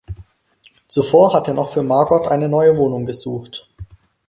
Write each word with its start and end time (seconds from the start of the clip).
Zuvor 0.87 1.31
hat 1.31 1.47
er 1.47 1.53
noch 1.53 1.69
für 1.69 1.83
Margot 1.83 2.27
eine 2.29 2.49
neue 2.49 2.75
Wohnung 2.75 3.05
gesucht. 3.05 3.69